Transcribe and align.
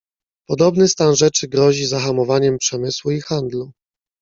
"Podobny 0.47 0.87
stan 0.87 1.15
rzeczy 1.15 1.47
grozi 1.47 1.85
zahamowaniem 1.85 2.57
przemysłu 2.57 3.11
i 3.11 3.21
handlu." 3.21 3.71